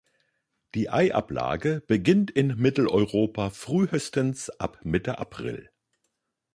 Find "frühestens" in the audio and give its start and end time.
3.51-4.49